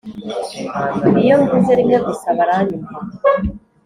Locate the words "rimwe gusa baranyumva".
1.79-2.97